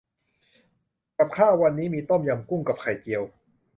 [1.19, 3.23] กับข้าววันนี้มีต้มยำกุ้ง กับไข่เจียว